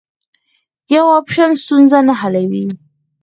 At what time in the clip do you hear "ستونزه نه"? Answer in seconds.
1.61-2.13